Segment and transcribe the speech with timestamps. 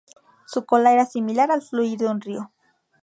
[0.47, 2.51] Su cola era similar al fluir de un río.